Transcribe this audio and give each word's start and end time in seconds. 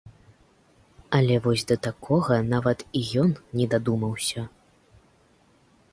Але 1.17 1.35
вось 1.47 1.65
да 1.73 1.77
такога 1.89 2.39
нават 2.53 2.79
і 3.03 3.05
ён 3.25 3.31
не 3.61 3.65
дадумаўся. 3.75 4.41